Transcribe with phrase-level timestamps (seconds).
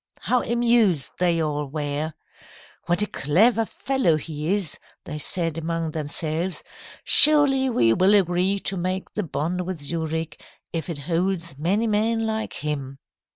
[0.21, 2.15] How amused they all were!
[2.87, 6.63] "'What a clever fellow he is,' they said among themselves.
[7.03, 10.41] 'Surely we will agree to make the bond with Zurich,
[10.73, 12.97] if it holds many men like him.'